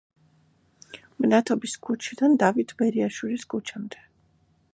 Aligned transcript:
მნათობის 1.25 1.77
ქუჩიდან 1.89 2.35
დავით 2.45 2.75
ბერიაშვილის 2.81 3.47
ქუჩამდე. 3.55 4.07